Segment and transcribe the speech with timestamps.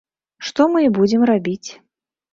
[0.47, 1.69] Што мы і будзем рабіць.